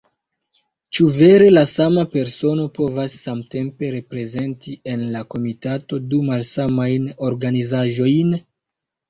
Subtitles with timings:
[0.97, 8.35] Ĉu vere la sama persono povas samtempe reprezenti en la komitato du malsamajn organizaĵojn?